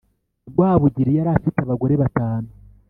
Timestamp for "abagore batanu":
1.61-2.49